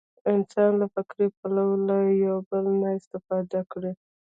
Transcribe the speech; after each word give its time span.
انسان 0.33 0.71
له 0.81 0.87
فکري 0.93 1.27
پلوه 1.37 1.73
له 1.87 1.97
یو 2.25 2.37
بل 2.49 2.65
نه 2.81 2.89
استفاده 2.99 3.61
کړې. 3.71 3.91